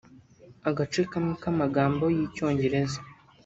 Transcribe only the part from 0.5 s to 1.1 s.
Agace